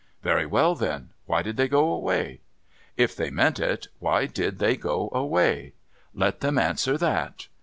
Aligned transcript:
Very 0.23 0.47
well 0.47 0.73
then, 0.73 1.11
why 1.27 1.43
did 1.43 1.57
they 1.57 1.67
go 1.67 1.91
away? 1.93 2.41
If 2.97 3.15
they 3.15 3.29
meant 3.29 3.59
it, 3.59 3.85
ENVIOUS 3.85 3.85
THOUGHTS 3.85 3.91
273 3.99 4.07
why 4.07 4.49
did 4.49 4.57
they 4.57 4.75
go 4.75 5.09
away? 5.13 5.73
Let 6.15 6.39
them 6.39 6.57
answer 6.57 6.97
that. 6.97 7.45